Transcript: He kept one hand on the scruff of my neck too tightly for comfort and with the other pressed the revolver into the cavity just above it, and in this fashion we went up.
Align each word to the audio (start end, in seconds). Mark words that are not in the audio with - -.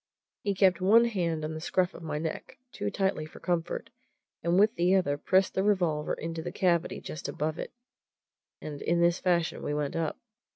He 0.41 0.55
kept 0.55 0.81
one 0.81 1.05
hand 1.05 1.45
on 1.45 1.53
the 1.53 1.59
scruff 1.61 1.93
of 1.93 2.01
my 2.01 2.17
neck 2.17 2.57
too 2.71 2.89
tightly 2.89 3.27
for 3.27 3.39
comfort 3.39 3.91
and 4.41 4.57
with 4.57 4.73
the 4.73 4.95
other 4.95 5.15
pressed 5.15 5.53
the 5.53 5.61
revolver 5.61 6.15
into 6.15 6.41
the 6.41 6.51
cavity 6.51 6.99
just 6.99 7.29
above 7.29 7.59
it, 7.59 7.71
and 8.59 8.81
in 8.81 8.99
this 8.99 9.19
fashion 9.19 9.61
we 9.61 9.75
went 9.75 9.95
up. 9.95 10.17